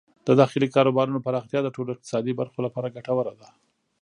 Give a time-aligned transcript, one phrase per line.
[0.27, 3.47] د داخلي کاروبارونو پراختیا د ټولو اقتصادي برخو لپاره ګټوره ده.